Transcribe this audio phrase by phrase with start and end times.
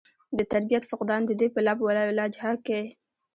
[0.37, 2.81] د تربيت فقدان د دوي پۀ لب و لهجه کښې